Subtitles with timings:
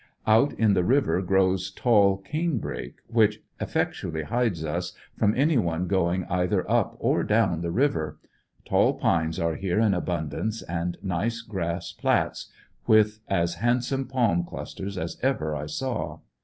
[0.25, 6.25] Out in the river grows tall canebrake which effectually hides us from any one going
[6.25, 8.17] either up or down the river.
[8.65, 12.47] Tall pines are here in abundance and nice grass plats,
[12.87, 16.17] with as handsome palm clusters as ever I saw.